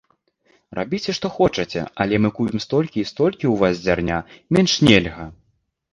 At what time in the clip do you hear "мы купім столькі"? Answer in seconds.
2.23-2.97